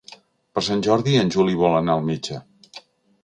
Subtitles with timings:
[0.57, 2.39] Per Sant Jordi en Juli vol anar al metge.